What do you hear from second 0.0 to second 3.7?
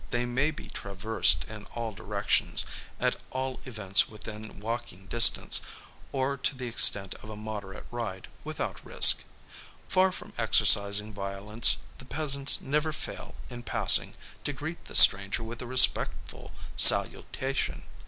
They may be traversed in all directions, at all